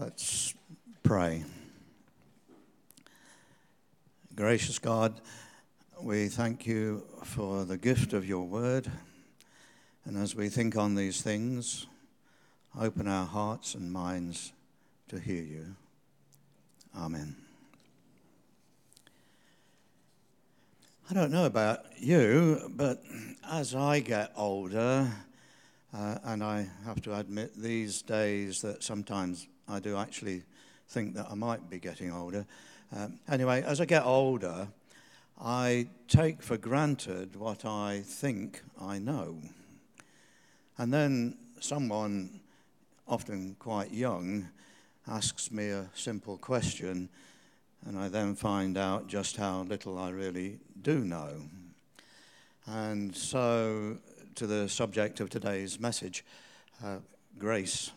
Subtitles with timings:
[0.00, 0.54] Let's
[1.02, 1.44] pray.
[4.34, 5.20] Gracious God,
[6.00, 8.90] we thank you for the gift of your word.
[10.06, 11.86] And as we think on these things,
[12.80, 14.54] open our hearts and minds
[15.08, 15.76] to hear you.
[16.96, 17.36] Amen.
[21.10, 23.02] I don't know about you, but
[23.50, 25.12] as I get older,
[25.92, 30.42] uh, and I have to admit these days that sometimes I do actually
[30.88, 32.44] think that I might be getting older.
[32.94, 34.68] Um, anyway, as I get older,
[35.40, 39.38] I take for granted what I think I know.
[40.76, 42.40] And then someone,
[43.06, 44.48] often quite young,
[45.06, 47.08] asks me a simple question,
[47.86, 51.42] and I then find out just how little I really do know.
[52.66, 53.98] And so,
[54.34, 56.24] to the subject of today's message
[56.84, 56.98] uh,
[57.38, 57.90] grace.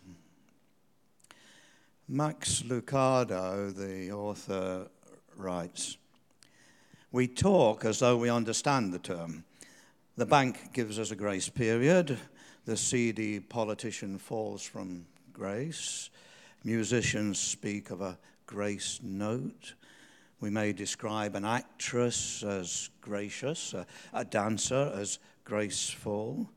[2.10, 4.88] Max Lucado, the author,
[5.38, 5.98] writes
[7.14, 9.46] We talk as though we understand the term.
[10.18, 12.20] The bank gives us a grace period.
[12.66, 16.10] The seedy politician falls from grace.
[16.66, 19.74] Musicians speak of a grace note.
[20.42, 26.50] We may describe an actress as gracious, a, a dancer as graceful.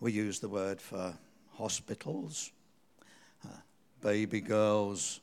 [0.00, 1.14] We use the word for
[1.52, 2.50] hospitals,
[4.00, 5.20] baby girls,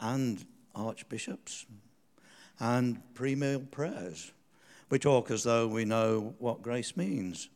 [0.00, 1.66] and archbishops,
[2.58, 4.32] and pre meal prayers.
[4.90, 7.48] We talk as though we know what grace means.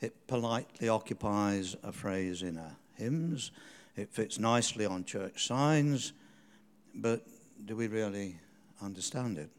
[0.00, 3.50] It politely occupies a phrase in our hymns,
[3.96, 6.12] it fits nicely on church signs,
[6.94, 7.26] but
[7.64, 8.36] do we really
[8.82, 9.50] understand it.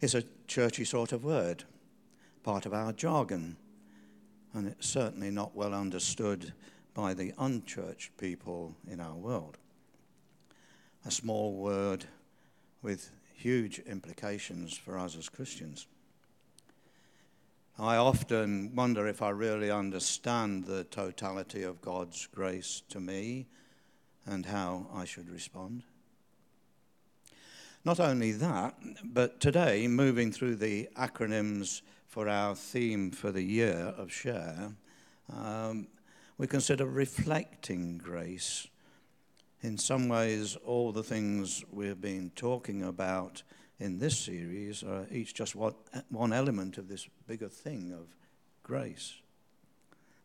[0.00, 1.64] It's a churchy sort of word,
[2.42, 3.56] part of our jargon,
[4.52, 6.52] and it's certainly not well understood
[6.94, 9.58] by the unchurched people in our world.
[11.04, 12.06] A small word
[12.82, 15.86] with huge implications for us as Christians.
[17.78, 23.48] I often wonder if I really understand the totality of God's grace to me
[24.24, 25.82] and how I should respond.
[27.84, 33.92] Not only that, but today, moving through the acronyms for our theme for the year
[33.98, 34.72] of Share,
[35.30, 35.88] um,
[36.36, 38.66] we consider reflecting grace.
[39.62, 43.42] In some ways, all the things we've been talking about
[43.78, 48.14] in this series are each just one, element of this bigger thing of
[48.62, 49.14] grace.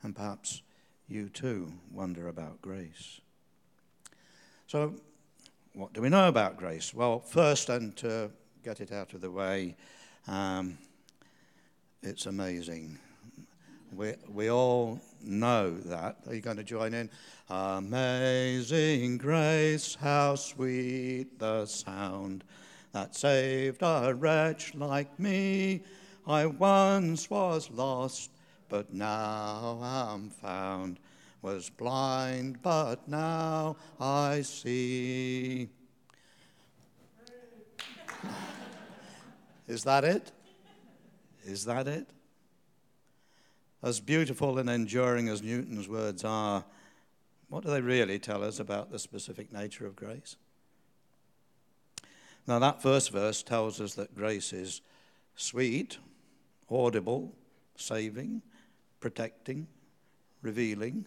[0.02, 0.62] And perhaps
[1.08, 3.22] you too wonder about grace.
[4.68, 4.96] So,
[5.74, 6.94] what do we know about grace?
[6.94, 8.32] Well, first, and to
[8.64, 9.76] get it out of the way,
[10.28, 10.78] um,
[12.02, 13.00] it's amazing.
[13.94, 16.18] We, we all know that.
[16.28, 17.10] Are you going to join in?
[17.50, 22.44] Amazing grace, how sweet the sound
[22.92, 25.84] that saved a wretch like me.
[26.28, 28.32] I once was lost,
[28.68, 31.00] but now am found
[31.42, 35.70] was blind, but now I see.
[39.68, 40.32] Is that it?
[41.46, 42.10] Is that it?
[43.82, 46.66] As beautiful and enduring as Newton's words are,
[47.48, 50.36] what do they really tell us about the specific nature of grace?
[52.46, 54.82] Now, that first verse tells us that grace is
[55.36, 55.98] sweet,
[56.70, 57.34] audible,
[57.76, 58.42] saving,
[59.00, 59.68] protecting,
[60.42, 61.06] revealing,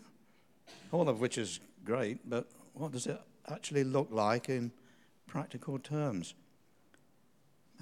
[0.93, 4.73] all of which is great, but what does it actually look like in
[5.27, 6.35] practical terms?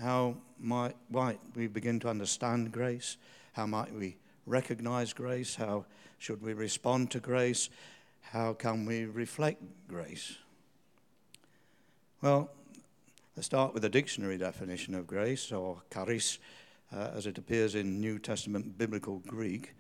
[0.01, 3.17] How might, might we begin to understand grace?
[3.53, 5.55] How might we recognize grace?
[5.55, 5.87] How
[6.19, 7.71] should we respond to grace?
[8.21, 10.37] How can we reflect grace?
[12.23, 12.51] Well,
[13.37, 16.39] let's start with the dictionary definition of grace, or charis,
[16.93, 19.75] uh, as it appears in New Testament biblical Greek.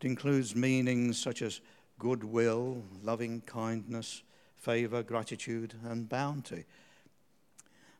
[0.00, 1.60] It includes meanings such as
[1.98, 4.22] goodwill, loving kindness,
[4.56, 6.64] favor, gratitude, and bounty.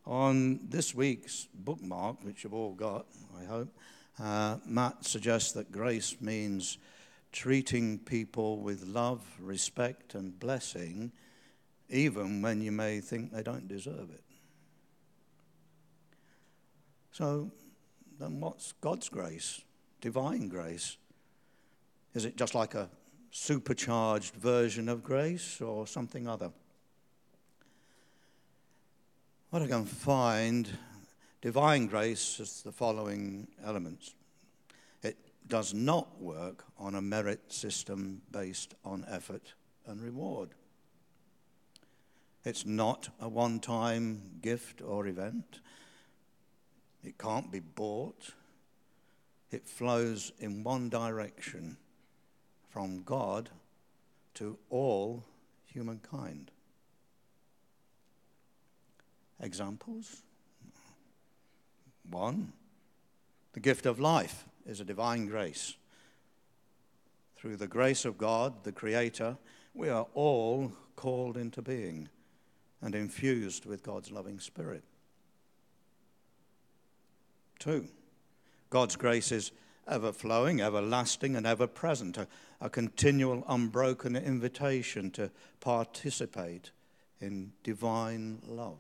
[0.07, 3.07] On this week's bookmark, which you've all got,
[3.41, 3.69] I hope,
[4.23, 6.79] uh, Matt suggests that grace means
[7.33, 11.13] treating people with love, respect, and blessing,
[11.89, 14.25] even when you may think they don't deserve it.
[17.13, 17.51] So,
[18.19, 19.63] then what's God's grace?
[20.01, 20.97] Divine grace?
[22.15, 22.89] Is it just like a
[23.37, 26.51] supercharged version of grace or something other.
[29.51, 30.69] What I can find,
[31.47, 34.17] divine grace is the following elements.
[35.05, 35.17] It
[35.47, 39.55] does not work on a merit system based on effort
[39.87, 40.49] and reward.
[42.45, 45.61] It's not a one time gift or event.
[47.05, 48.33] It can't be bought.
[49.53, 51.77] It flows in one direction
[52.71, 53.51] from God
[54.35, 55.23] to all
[55.65, 56.51] humankind.
[59.39, 60.25] Examples?
[62.11, 62.53] One,
[63.53, 65.75] the gift of life is a divine grace.
[67.37, 69.37] Through the grace of God, the Creator,
[69.75, 72.09] we are all called into being
[72.81, 74.83] and infused with God's loving Spirit.
[77.59, 77.89] Two,
[78.71, 79.53] God's grace is
[79.89, 82.27] ever flowing, everlasting, and ever present, a,
[82.61, 85.31] a continual, unbroken invitation to
[85.61, 86.71] participate
[87.21, 88.79] in divine love.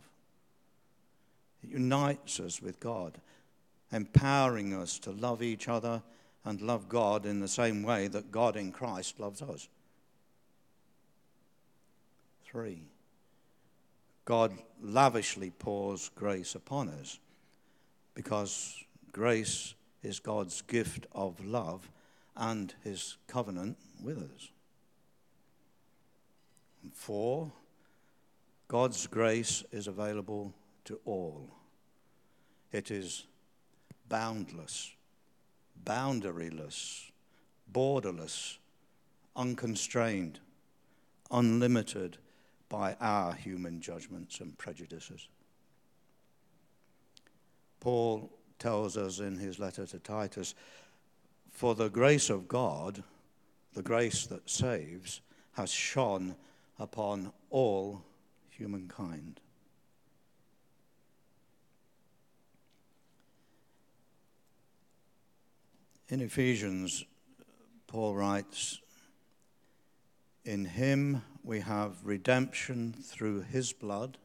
[1.66, 3.18] It unites us with God,
[3.92, 6.02] empowering us to love each other
[6.44, 9.68] and love God in the same way that God in Christ loves us.
[12.44, 12.84] Three,
[14.24, 17.18] God lavishly pours grace upon us
[18.14, 18.82] because
[19.12, 21.90] grace is God's gift of love
[22.36, 24.50] and his covenant with us.
[26.82, 27.50] And four,
[28.68, 30.54] God's grace is available
[30.84, 31.55] to all.
[32.72, 33.26] It is
[34.08, 34.92] boundless,
[35.84, 37.10] boundaryless,
[37.72, 38.58] borderless,
[39.34, 40.40] unconstrained,
[41.30, 42.18] unlimited
[42.68, 45.28] by our human judgments and prejudices.
[47.80, 50.54] Paul tells us in his letter to Titus
[51.50, 53.02] For the grace of God,
[53.74, 55.20] the grace that saves,
[55.52, 56.34] has shone
[56.78, 58.02] upon all
[58.50, 59.40] humankind.
[66.08, 67.04] In Ephesians,
[67.88, 68.80] Paul writes,
[70.44, 74.16] In him we have redemption through his blood,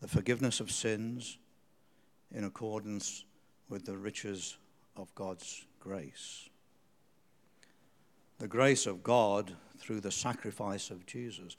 [0.00, 1.36] the forgiveness of sins,
[2.30, 3.24] in accordance
[3.68, 4.56] with the riches
[4.96, 6.48] of God's grace.
[8.38, 11.54] The grace of God through the sacrifice of Jesus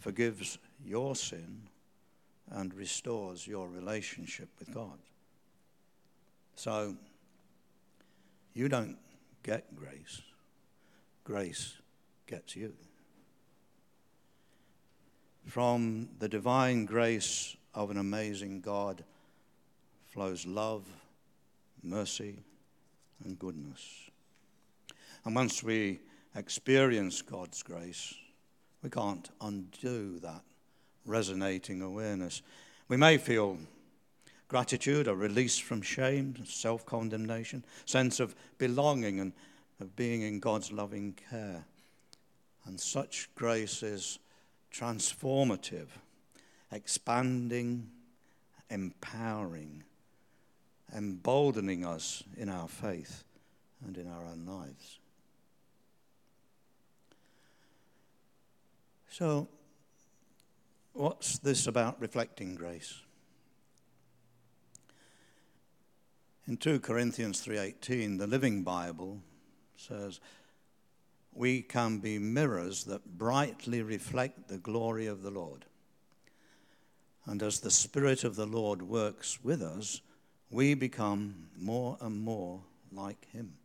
[0.00, 1.68] forgives your sin
[2.50, 4.98] and restores your relationship with God.
[6.56, 6.96] So,
[8.54, 8.96] you don't
[9.42, 10.22] get grace,
[11.24, 11.74] grace
[12.26, 12.72] gets you.
[15.46, 19.04] From the divine grace of an amazing God
[20.06, 20.84] flows love,
[21.82, 22.38] mercy,
[23.24, 24.10] and goodness.
[25.24, 26.00] And once we
[26.34, 28.14] experience God's grace,
[28.82, 30.42] we can't undo that
[31.04, 32.42] resonating awareness.
[32.88, 33.58] We may feel
[34.48, 39.32] gratitude, a release from shame, self condemnation, sense of belonging and
[39.80, 41.64] of being in God's loving care.
[42.66, 44.18] And such grace is
[44.72, 45.88] transformative,
[46.72, 47.88] expanding,
[48.70, 49.84] empowering,
[50.94, 53.24] emboldening us in our faith
[53.84, 54.98] and in our own lives.
[59.10, 59.48] So,
[60.92, 63.03] what's this about reflecting grace?
[66.46, 69.22] In 2 Corinthians 3:18, the Living Bible
[69.76, 70.20] says,
[71.32, 75.64] "We can be mirrors that brightly reflect the glory of the Lord."
[77.24, 80.02] And as the Spirit of the Lord works with us,
[80.50, 83.56] we become more and more like him.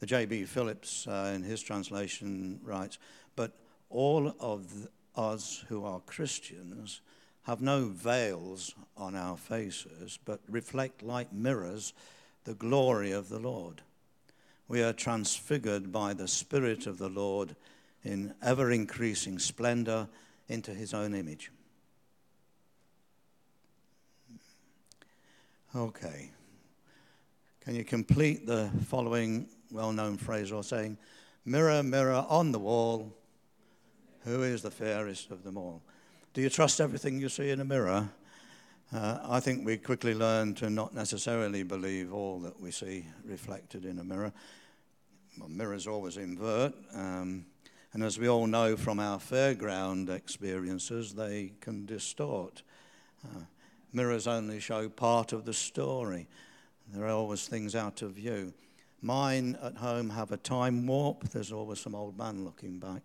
[0.00, 0.44] The J.B.
[0.44, 2.98] Phillips, uh, in his translation, writes,
[3.34, 3.58] But
[3.88, 7.00] all of us who are Christians
[7.44, 11.92] have no veils on our faces, but reflect like mirrors
[12.44, 13.82] the glory of the Lord.
[14.68, 17.56] We are transfigured by the Spirit of the Lord
[18.04, 20.08] in ever increasing splendor
[20.48, 21.50] into his own image.
[25.74, 26.30] Okay.
[27.60, 30.98] Can you complete the following well known phrase or saying,
[31.44, 33.12] Mirror, mirror on the wall,
[34.24, 35.82] who is the fairest of them all?
[36.34, 38.08] Do you trust everything you see in a mirror?
[38.90, 43.84] Uh, I think we quickly learn to not necessarily believe all that we see reflected
[43.84, 44.32] in a mirror.
[45.38, 47.44] Well, mirrors always invert, um,
[47.92, 52.62] and as we all know from our fairground experiences, they can distort.
[53.22, 53.42] Uh,
[53.92, 56.28] mirrors only show part of the story,
[56.94, 58.54] there are always things out of view.
[59.02, 63.02] Mine at home have a time warp, there's always some old man looking back.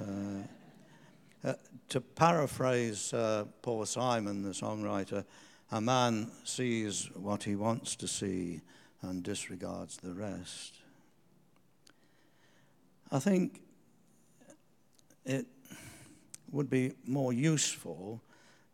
[0.00, 0.46] Uh,
[1.44, 1.54] uh,
[1.88, 5.24] to paraphrase uh, Paul Simon, the songwriter,
[5.72, 8.60] a man sees what he wants to see
[9.02, 10.74] and disregards the rest.
[13.12, 13.62] I think
[15.24, 15.46] it,
[16.52, 18.20] would be more useful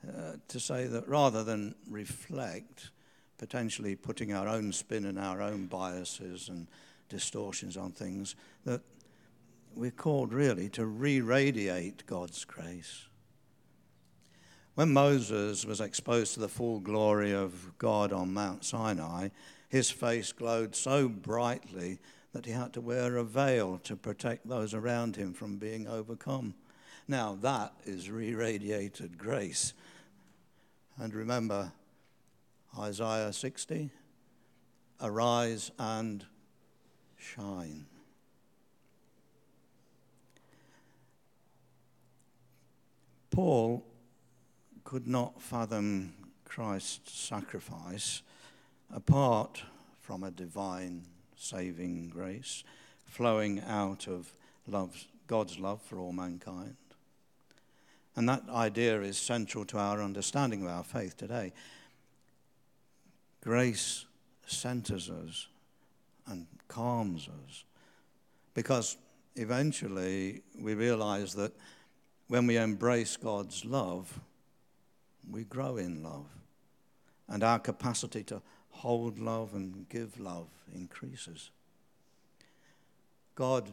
[0.06, 2.90] uh, to say that rather than reflect,
[3.38, 6.66] potentially putting our own spin and our own biases and
[7.08, 8.80] distortions on things, that
[9.76, 13.04] we're called really to re radiate God's grace.
[14.74, 19.28] When Moses was exposed to the full glory of God on Mount Sinai,
[19.68, 21.98] his face glowed so brightly
[22.32, 26.54] that he had to wear a veil to protect those around him from being overcome.
[27.08, 29.72] Now, that is re radiated grace.
[30.98, 31.72] And remember
[32.78, 33.90] Isaiah 60
[35.00, 36.24] Arise and
[37.18, 37.86] shine.
[43.36, 43.84] Paul
[44.82, 46.14] could not fathom
[46.46, 48.22] Christ's sacrifice
[48.90, 49.62] apart
[50.00, 51.02] from a divine
[51.36, 52.64] saving grace
[53.04, 54.32] flowing out of
[54.66, 56.76] love, God's love for all mankind.
[58.16, 61.52] And that idea is central to our understanding of our faith today.
[63.42, 64.06] Grace
[64.46, 65.48] centers us
[66.26, 67.64] and calms us
[68.54, 68.96] because
[69.34, 71.52] eventually we realize that
[72.28, 74.20] when we embrace God's love,
[75.30, 76.26] we grow in love.
[77.28, 78.40] And our capacity to
[78.70, 81.50] hold love and give love increases.
[83.34, 83.70] God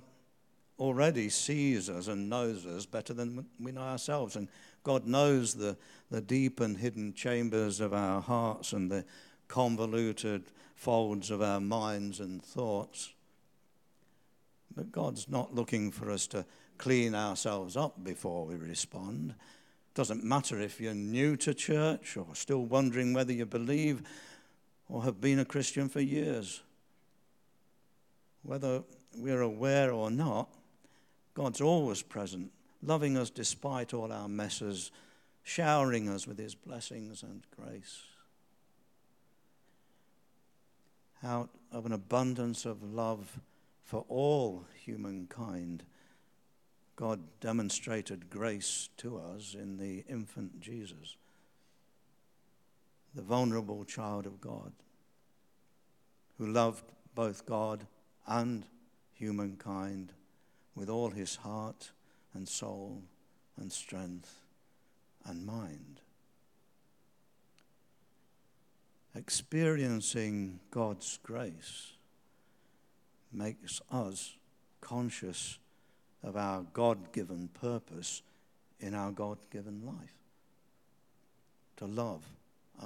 [0.80, 4.36] already sees us and knows us better than we know ourselves.
[4.36, 4.48] And
[4.84, 5.78] God knows the,
[6.10, 9.06] the deep and hidden chambers of our hearts and the
[9.48, 10.44] convoluted
[10.76, 13.14] folds of our minds and thoughts.
[14.76, 16.46] But God's not looking for us to
[16.78, 19.36] clean ourselves up before we respond.
[19.94, 24.02] Doesn't matter if you're new to church or still wondering whether you believe
[24.90, 26.62] or have been a Christian for years.
[28.42, 28.84] Whether
[29.16, 30.50] we're aware or not,
[31.34, 32.52] God's always present,
[32.82, 34.92] loving us despite all our messes,
[35.44, 38.04] showering us with his blessings and grace.
[41.24, 43.40] Out of an abundance of love
[43.84, 45.84] for all humankind,
[46.96, 51.18] God demonstrated grace to us in the infant Jesus,
[53.16, 54.74] the vulnerable child of God,
[56.38, 56.86] who loved
[57.16, 57.88] both God
[58.28, 58.66] and
[59.14, 60.14] humankind
[60.76, 61.92] with all his heart
[62.34, 63.04] and soul
[63.58, 64.40] and strength
[65.26, 66.02] and mind.
[69.16, 71.94] Experiencing God's grace
[73.32, 74.36] makes us
[74.82, 75.60] conscious
[76.24, 78.22] of our God given purpose
[78.80, 80.14] in our God given life
[81.78, 82.24] to love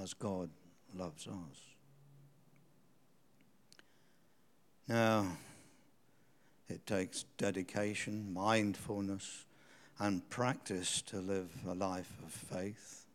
[0.02, 0.50] as God
[0.96, 1.60] loves us.
[4.88, 5.28] Now,
[6.70, 9.46] it takes dedication, mindfulness,
[10.00, 13.06] and practice to live a life of faith.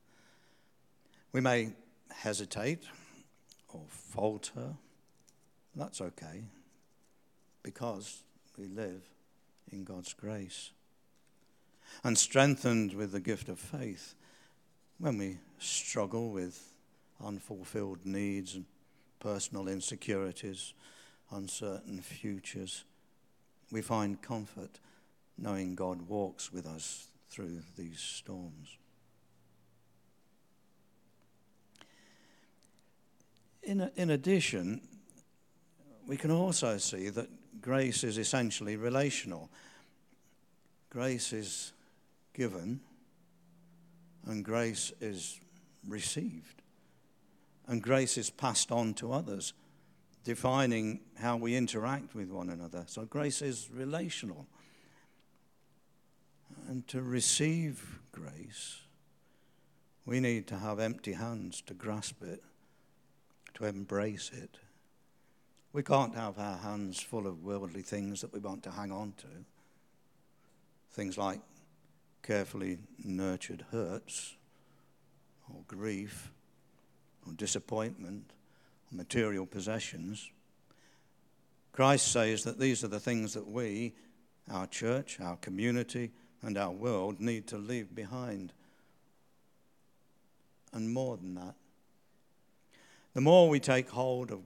[1.33, 1.73] We may
[2.11, 2.85] hesitate
[3.69, 4.75] or falter.
[5.75, 6.43] That's okay
[7.63, 8.23] because
[8.59, 9.03] we live
[9.71, 10.71] in God's grace.
[12.05, 14.15] And strengthened with the gift of faith
[14.99, 16.73] when we struggle with
[17.23, 18.65] unfulfilled needs and
[19.21, 20.75] personal insecurities,
[21.31, 22.85] uncertain futures,
[23.71, 24.81] we find comfort
[25.39, 28.77] knowing God walks with us through these storms.
[33.63, 34.81] In, in addition,
[36.07, 37.29] we can also see that
[37.61, 39.51] grace is essentially relational.
[40.91, 41.73] Grace is
[42.35, 42.81] given,
[44.27, 45.41] and grace is
[45.87, 46.63] received.
[47.67, 49.53] And grace is passed on to others,
[50.25, 52.85] defining how we interact with one another.
[52.87, 54.47] So grace is relational.
[56.69, 58.81] And to receive grace,
[60.05, 62.43] we need to have empty hands to grasp it,
[63.55, 64.59] to embrace it.
[65.73, 69.15] We can't have our hands full of worldly things that we want to hang on
[69.19, 69.27] to.
[70.91, 71.41] Things like
[72.23, 74.37] carefully nurtured hurts,
[75.49, 76.31] or grief,
[77.27, 78.33] or disappointment,
[78.91, 80.31] or material possessions.
[81.73, 83.95] Christ says that these are the things that we,
[84.51, 86.11] our church, our community,
[86.43, 88.53] and our world need to leave behind.
[90.75, 91.55] And more than that,
[93.15, 94.41] the more we take hold of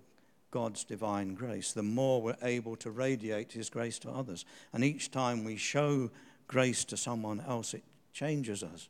[0.50, 4.44] God's divine grace, the more we're able to radiate His grace to others.
[4.72, 6.10] And each time we show
[6.46, 8.88] grace to someone else, it changes us.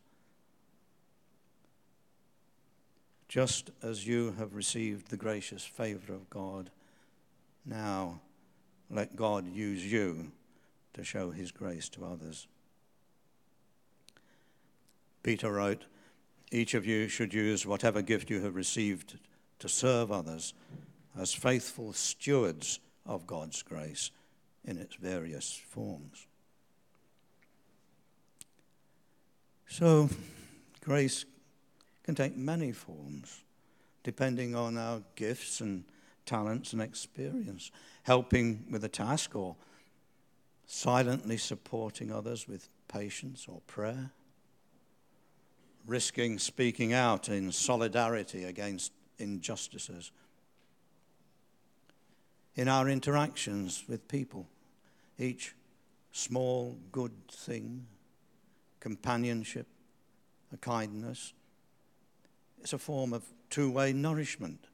[3.29, 6.71] Just as you have received the gracious favor of God,
[7.65, 8.21] now
[8.91, 10.31] let God use you
[10.95, 12.47] to show His grace to others.
[15.23, 15.87] Peter wrote,
[16.53, 19.19] Each of you should use whatever gift you have received
[19.59, 20.55] to serve others
[21.19, 24.11] as faithful stewards of God's grace
[24.65, 26.27] in its various forms.
[29.69, 30.09] So,
[30.81, 31.25] grace
[32.05, 33.43] can take many forms
[34.03, 35.83] depending on our gifts and
[36.27, 37.73] talents and experience,
[38.05, 39.57] helping with a task or
[40.67, 44.11] silently supporting others with patience or prayer,
[45.87, 50.13] risking speaking out in solidarity against injustices,
[52.57, 54.49] in our interactions with people,
[55.19, 55.55] each
[56.11, 57.87] small good thing,
[58.81, 59.67] companionship,
[60.53, 61.35] a kindness,
[62.63, 64.67] is a form of two way nourishment.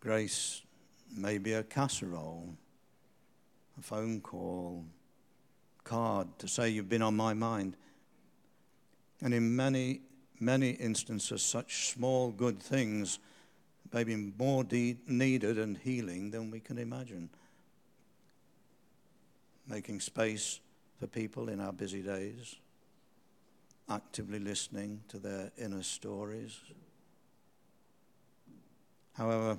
[0.00, 0.62] Grace
[1.16, 2.54] may be a casserole,
[3.78, 4.84] a phone call,
[5.82, 7.76] card to say you've been on my mind.
[9.22, 10.02] And in many,
[10.38, 13.18] many instances, such small good things
[13.92, 17.30] may be more de- needed and healing than we can imagine.
[19.68, 20.60] Making space
[20.98, 22.56] for people in our busy days,
[23.88, 26.60] actively listening to their inner stories.
[29.14, 29.58] However,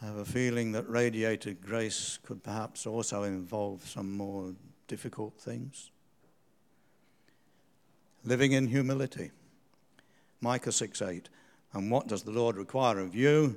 [0.00, 4.54] I have a feeling that radiated grace could perhaps also involve some more
[4.88, 5.90] difficult things.
[8.24, 9.30] Living in humility.
[10.40, 11.28] Micah 6 8.
[11.72, 13.56] And what does the Lord require of you?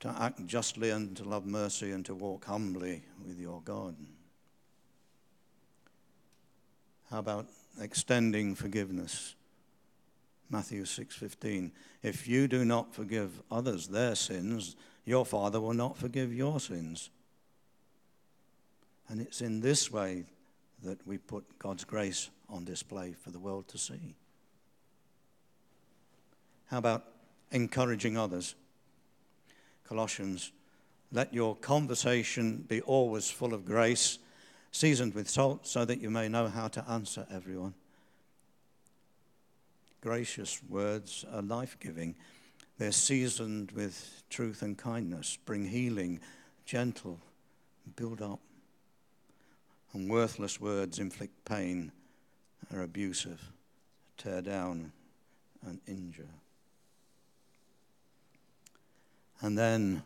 [0.00, 3.96] To act justly and to love mercy and to walk humbly with your God.
[7.10, 7.48] How about
[7.80, 9.34] extending forgiveness?
[10.48, 16.32] Matthew 6:15 If you do not forgive others their sins, your Father will not forgive
[16.32, 17.10] your sins.
[19.08, 20.24] And it's in this way
[20.82, 24.14] that we put God's grace on display for the world to see.
[26.66, 27.04] How about
[27.50, 28.54] encouraging others?
[29.88, 30.52] Colossians,
[31.12, 34.18] let your conversation be always full of grace,
[34.70, 37.74] seasoned with salt, so that you may know how to answer everyone.
[40.00, 42.14] Gracious words are life giving.
[42.78, 46.20] They're seasoned with truth and kindness, bring healing,
[46.64, 47.18] gentle,
[47.96, 48.40] build up.
[49.92, 51.90] And worthless words inflict pain,
[52.72, 53.50] are abusive,
[54.16, 54.92] tear down,
[55.66, 56.28] and injure.
[59.40, 60.02] And then,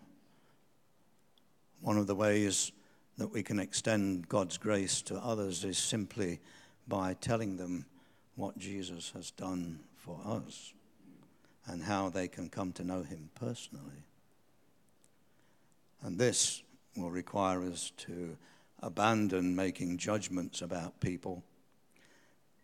[1.80, 2.72] one of the ways
[3.18, 6.40] that we can extend God's grace to others is simply
[6.86, 7.86] by telling them
[8.36, 10.72] what Jesus has done for us
[11.66, 14.04] and how they can come to know him personally.
[16.02, 16.62] And this
[16.96, 18.36] will require us to
[18.82, 21.42] abandon making judgments about people,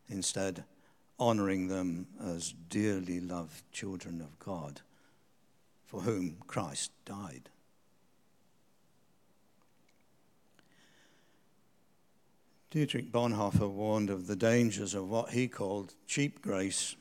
[0.08, 0.64] instead,
[1.18, 4.82] honoring them as dearly loved children of God
[5.90, 7.50] for whom Christ died.
[12.70, 16.94] Dietrich Bonhoeffer warned of the dangers of what he called cheap grace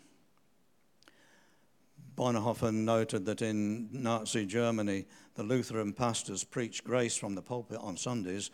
[2.19, 7.95] Bonhoeffer noted that in Nazi Germany, the Lutheran pastors preached grace from the pulpit on
[7.95, 8.51] Sundays,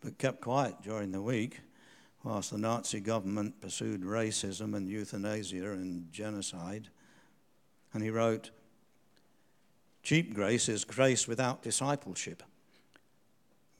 [0.00, 1.60] but kept quiet during the week,
[2.24, 6.88] whilst the Nazi government pursued racism and euthanasia and genocide.
[7.92, 8.50] And he wrote,
[10.04, 12.42] Cheap grace is grace without discipleship,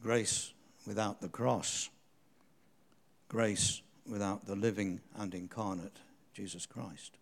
[0.03, 0.55] grace
[0.87, 1.91] without the cross,
[3.29, 5.99] grace without the living and incarnate
[6.33, 7.19] Jesus Christ.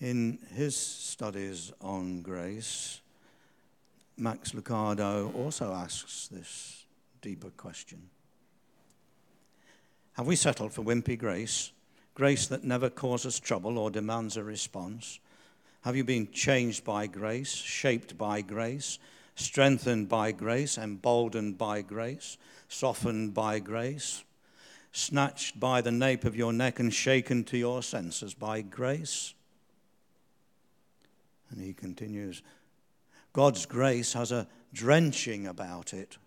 [0.00, 3.00] In his studies on grace,
[4.16, 6.84] Max Lucado also asks this
[7.20, 8.10] deeper question.
[10.14, 11.70] Have we settled for wimpy grace,
[12.14, 15.20] grace that never causes trouble or demands a response?
[15.82, 18.98] Have you been changed by grace, shaped by grace,
[19.34, 22.36] strengthened by grace, emboldened by grace,
[22.68, 24.22] softened by grace,
[24.92, 29.34] snatched by the nape of your neck and shaken to your senses by grace?
[31.50, 32.42] And he continues
[33.32, 36.18] God's grace has a drenching about it,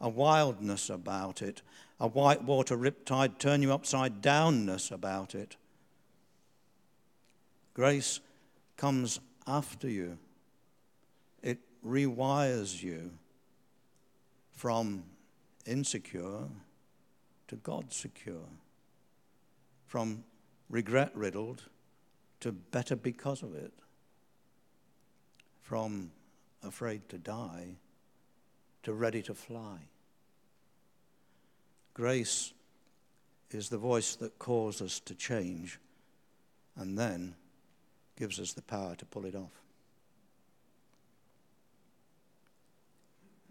[0.00, 1.62] a wildness about it,
[2.00, 5.56] a whitewater riptide turn you upside downness about it.
[7.74, 8.20] Grace
[8.76, 10.18] comes after you,
[11.42, 13.10] it rewires you
[14.50, 15.04] from
[15.66, 16.48] insecure
[17.48, 18.48] to God secure,
[19.86, 20.24] from
[20.70, 21.64] regret riddled
[22.40, 23.72] to better because of it
[25.60, 26.10] from
[26.64, 27.76] afraid to die
[28.82, 29.78] to ready to fly.
[31.94, 32.52] Grace
[33.50, 35.78] is the voice that calls us to change
[36.76, 37.34] and then
[38.16, 39.60] gives us the power to pull it off.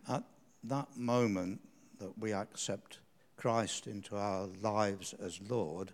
[0.08, 0.24] At
[0.64, 1.60] that moment
[2.00, 3.00] that we accept
[3.36, 5.92] Christ into our lives as Lord,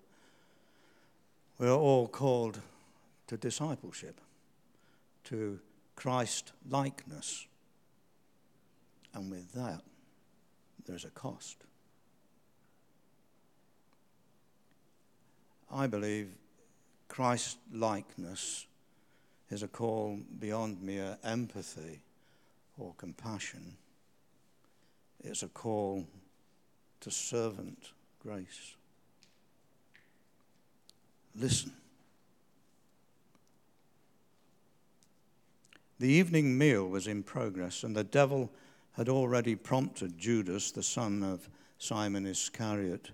[1.58, 2.60] we're all called
[3.28, 4.20] to discipleship,
[5.26, 5.60] to
[5.96, 7.48] Christ likeness.
[9.14, 9.82] And with that,
[10.86, 11.64] there's a cost.
[15.76, 16.30] I believe
[17.10, 18.66] Christ likeness
[19.50, 22.00] is a call beyond mere empathy
[22.78, 23.76] or compassion.
[25.22, 26.08] It's a call
[27.02, 28.76] to servant grace.
[31.36, 31.74] Listen.
[36.00, 38.50] The evening meal was in progress, and the devil
[38.94, 43.12] had already prompted Judas, the son of Simon Iscariot,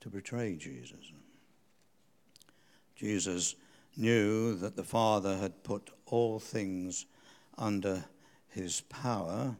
[0.00, 1.12] to betray Jesus.
[3.00, 3.54] Jesus
[3.96, 7.06] knew that the Father had put all things
[7.56, 8.04] under
[8.48, 9.56] his power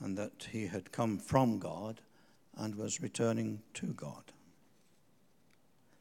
[0.00, 2.00] and that he had come from God
[2.56, 4.32] and was returning to God.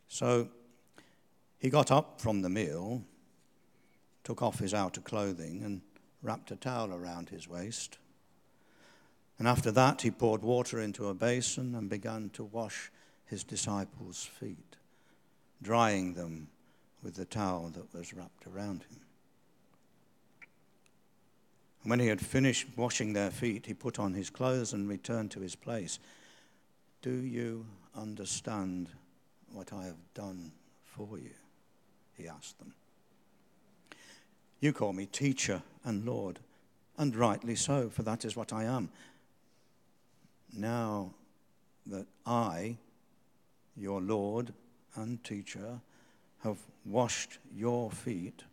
[0.08, 0.47] So
[1.60, 3.04] he got up from the meal,
[4.23, 5.82] took off his outer clothing, and
[6.21, 7.97] wrapped a towel around his waist.
[9.38, 12.89] And after that, he poured water into a basin and began to wash
[13.26, 14.78] his disciples' feet,
[15.62, 16.47] drying them
[17.04, 19.00] with the towel that was wrapped around him.
[21.84, 25.40] When he had finished washing their feet, he put on his clothes and returned to
[25.40, 26.00] his place.
[27.02, 28.90] Do you understand
[29.54, 30.52] what I have done
[30.84, 31.32] for you?
[32.16, 32.74] He asked them.
[34.60, 36.40] You call me teacher and Lord,
[36.98, 38.90] and rightly so, for that is what I am.
[40.52, 41.12] Now
[41.86, 42.78] that I,
[43.76, 44.52] your Lord
[44.96, 45.80] and teacher,
[46.48, 48.44] have washed your feet,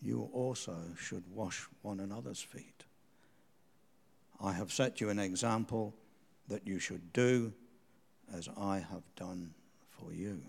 [0.00, 2.84] you also should wash one another's feet.
[4.40, 5.94] I have set you an example
[6.48, 7.52] that you should do
[8.32, 9.54] as I have done
[9.90, 10.40] for you.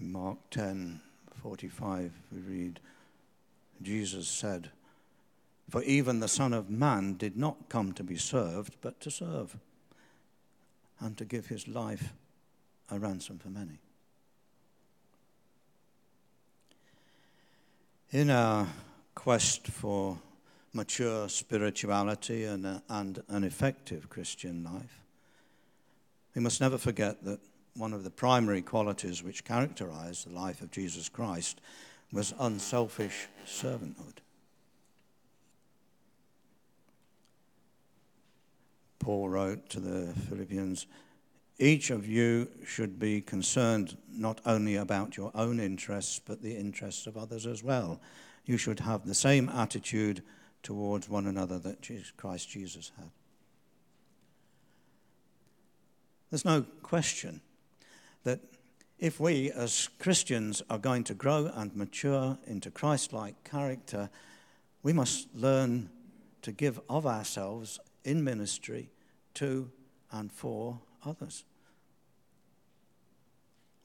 [0.00, 1.00] In Mark 10
[1.42, 2.80] 45, we read,
[3.80, 4.70] Jesus said,
[5.70, 9.56] For even the Son of Man did not come to be served, but to serve,
[11.00, 12.12] and to give his life
[12.90, 13.78] a ransom for many.
[18.10, 18.66] In our
[19.14, 20.18] quest for
[20.72, 25.00] mature spirituality and, a, and an effective Christian life,
[26.34, 27.40] we must never forget that
[27.74, 31.60] one of the primary qualities which characterized the life of Jesus Christ
[32.12, 34.18] was unselfish servanthood.
[38.98, 40.86] Paul wrote to the Philippians,
[41.58, 47.06] each of you should be concerned not only about your own interests, but the interests
[47.06, 48.00] of others as well.
[48.44, 50.22] You should have the same attitude
[50.62, 53.10] towards one another that Christ Jesus had.
[56.30, 57.40] There's no question
[58.24, 58.40] that
[58.98, 64.10] if we as Christians are going to grow and mature into Christ like character,
[64.82, 65.88] we must learn
[66.42, 68.90] to give of ourselves in ministry
[69.34, 69.70] to
[70.10, 71.44] and for others.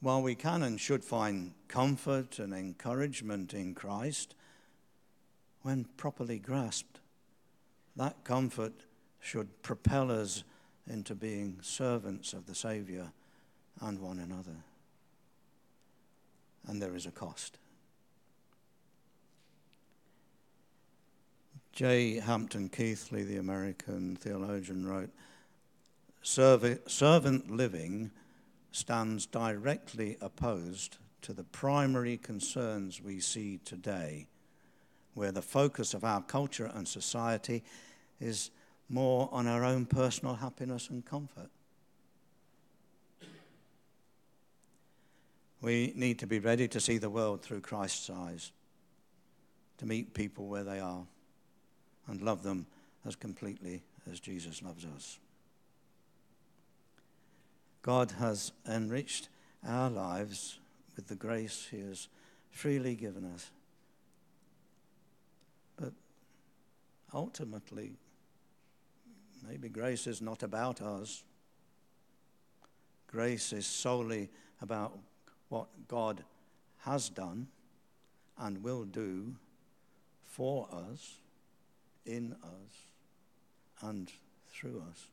[0.00, 4.34] While we can and should find comfort and encouragement in Christ,
[5.62, 7.00] when properly grasped,
[7.96, 8.84] that comfort
[9.20, 10.44] should propel us
[10.86, 13.12] into being servants of the Saviour
[13.80, 14.56] and one another
[16.66, 17.58] and there is a cost.
[21.74, 22.20] J.
[22.20, 25.10] Hampton Keathley, the American theologian, wrote
[26.22, 28.12] Servant living
[28.70, 34.28] stands directly opposed to the primary concerns we see today,
[35.14, 37.64] where the focus of our culture and society
[38.20, 38.52] is
[38.88, 41.50] more on our own personal happiness and comfort.
[45.60, 48.52] We need to be ready to see the world through Christ's eyes,
[49.78, 51.06] to meet people where they are,
[52.06, 52.66] and love them
[53.06, 55.18] as completely as Jesus loves us.
[57.82, 59.28] God has enriched
[59.66, 60.58] our lives
[60.96, 62.08] with the grace He has
[62.50, 63.50] freely given us.
[65.76, 65.92] But
[67.12, 67.92] ultimately,
[69.46, 71.24] maybe grace is not about us.
[73.06, 74.30] Grace is solely
[74.62, 74.98] about
[75.48, 76.24] what God
[76.80, 77.48] has done
[78.38, 79.34] and will do
[80.24, 81.18] for us
[82.04, 82.92] in us
[83.82, 84.10] and
[84.48, 85.08] through us.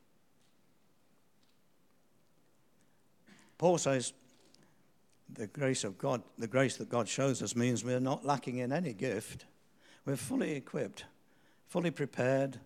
[3.57, 4.13] Paul says
[5.33, 8.71] the grace of God, the grace that God shows us means we're not lacking in
[8.71, 9.45] any gift.
[10.05, 11.05] We're fully equipped,
[11.67, 12.59] fully prepared,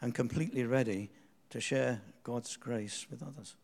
[0.00, 1.10] and completely ready
[1.50, 3.56] to share God's grace with others.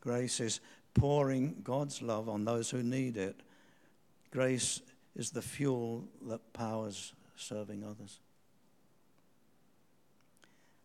[0.00, 0.60] Grace is
[0.94, 3.40] pouring God's love on those who need it.
[4.30, 4.82] Grace
[5.14, 8.20] is the fuel that powers serving others.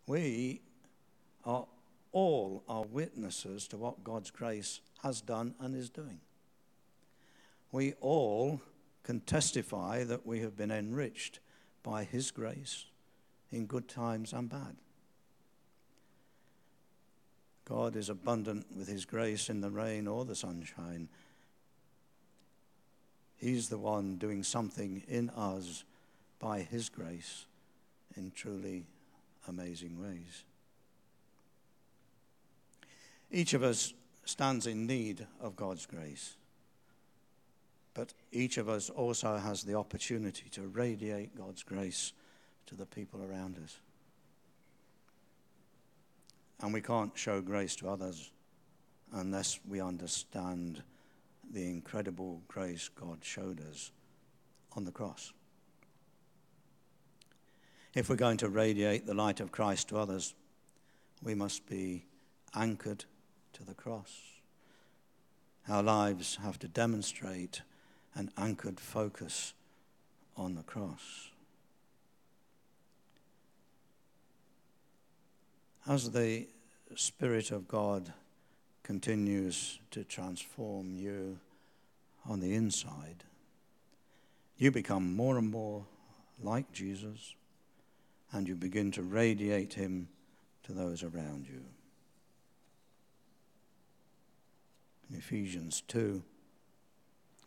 [0.05, 0.61] We
[1.45, 1.65] are
[2.11, 6.19] all are witnesses to what God's grace has done and is doing.
[7.71, 8.61] We all
[9.03, 11.39] can testify that we have been enriched
[11.83, 12.85] by His grace
[13.51, 14.75] in good times and bad.
[17.65, 21.09] God is abundant with His grace in the rain or the sunshine.
[23.35, 25.83] He's the one doing something in us
[26.39, 27.45] by His grace
[28.15, 28.85] in truly
[29.47, 30.43] amazing ways.
[33.31, 33.93] Each of us
[34.25, 36.35] stands in need of God's grace.
[37.93, 42.13] But each of us also has the opportunity to radiate God's grace
[42.67, 43.79] to the people around us.
[46.61, 48.31] And we can't show grace to others
[49.13, 50.83] unless we understand
[51.51, 53.91] the incredible grace God showed us
[54.75, 55.33] on the cross.
[57.97, 60.35] If we're going to radiate the light of Christ to others,
[61.23, 62.05] we must be
[62.53, 63.05] anchored
[63.53, 64.21] to the cross.
[65.67, 67.63] Our lives have to demonstrate
[68.13, 69.55] an anchored focus
[70.35, 71.31] on the cross.
[75.87, 76.45] As the
[76.93, 78.13] Spirit of God
[78.83, 81.39] continues to transform you
[82.29, 83.23] on the inside,
[84.55, 85.87] you become more and more
[86.43, 87.33] like Jesus
[88.31, 90.07] and you begin to radiate Him
[90.63, 91.63] to those around you.
[95.09, 96.21] In Ephesians 2,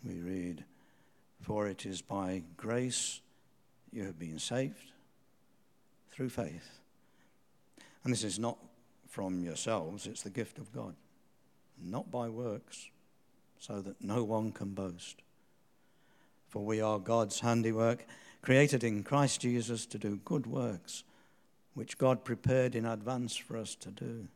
[0.05, 0.65] we read,
[1.43, 3.21] For it is by grace
[3.93, 4.93] you have been saved
[6.11, 6.81] through faith.
[8.05, 8.57] And this is not
[9.09, 10.95] from yourselves, it's the gift of God,
[11.83, 12.89] not by works,
[13.59, 15.23] so that no one can boast.
[16.49, 18.07] For we are God's handiwork,
[18.43, 21.05] created in Christ Jesus to do good works,
[21.75, 24.29] which God prepared in advance for us to do.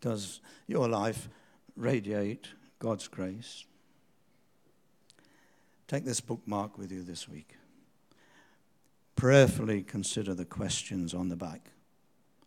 [0.00, 1.28] Does your life
[1.76, 3.64] radiate God's grace?
[5.86, 7.56] Take this bookmark with you this week.
[9.16, 11.70] Prayerfully consider the questions on the back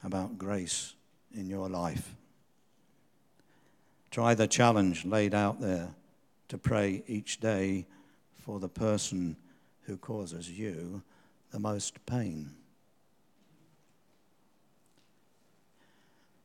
[0.03, 0.95] about grace
[1.31, 2.15] in your life.
[4.09, 5.89] Try the challenge laid out there
[6.47, 7.85] to pray each day
[8.43, 9.37] for the person
[9.83, 11.01] who causes you
[11.51, 12.51] the most pain.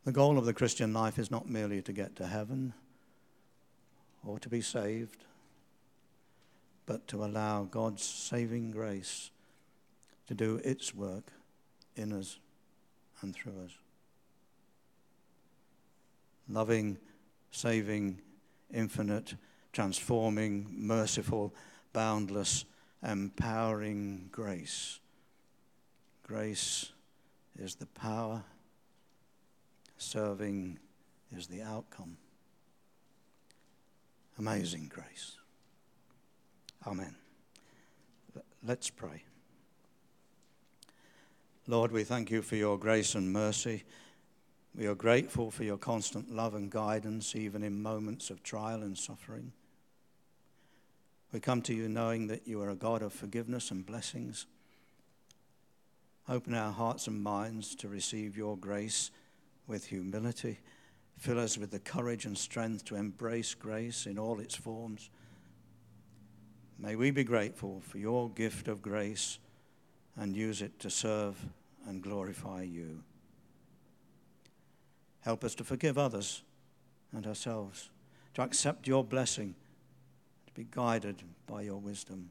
[0.04, 2.72] The goal of the Christian life is not merely to get to heaven
[4.24, 5.24] or to be saved,
[6.86, 9.30] but to allow God's saving grace
[10.28, 11.32] to do its work
[11.96, 12.38] in us
[13.22, 13.72] and through us.
[16.48, 16.96] Loving,
[17.50, 18.20] saving,
[18.72, 19.34] infinite,
[19.72, 21.54] transforming, merciful,
[21.92, 22.64] boundless,
[23.02, 25.00] empowering grace.
[26.22, 26.92] Grace
[27.58, 28.44] is the power
[29.98, 30.78] Serving
[31.36, 32.16] is the outcome.
[34.38, 35.36] Amazing grace.
[36.86, 37.16] Amen.
[38.64, 39.24] Let's pray.
[41.66, 43.82] Lord, we thank you for your grace and mercy.
[44.74, 48.96] We are grateful for your constant love and guidance, even in moments of trial and
[48.96, 49.52] suffering.
[51.32, 54.46] We come to you knowing that you are a God of forgiveness and blessings.
[56.28, 59.10] Open our hearts and minds to receive your grace
[59.66, 60.58] with humility.
[61.18, 65.10] Fill us with the courage and strength to embrace grace in all its forms.
[66.78, 69.38] May we be grateful for your gift of grace
[70.16, 71.36] and use it to serve
[71.86, 73.02] and glorify you.
[75.20, 76.42] Help us to forgive others
[77.12, 77.90] and ourselves,
[78.34, 79.54] to accept your blessing,
[80.58, 82.30] be guided by your wisdom.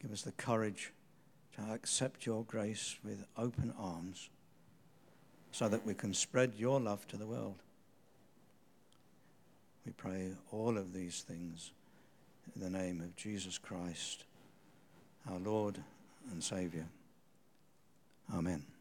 [0.00, 0.92] Give us the courage
[1.54, 4.28] to accept your grace with open arms
[5.52, 7.62] so that we can spread your love to the world.
[9.86, 11.70] We pray all of these things
[12.56, 14.24] in the name of Jesus Christ,
[15.30, 15.78] our Lord
[16.32, 16.86] and Savior.
[18.34, 18.71] Amen.